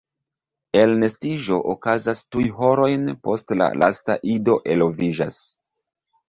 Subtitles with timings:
[0.83, 5.39] Elnestiĝo okazas tuj horojn post la lasta ido eloviĝas.